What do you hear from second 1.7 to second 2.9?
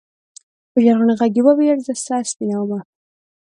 زه سر سپينومه.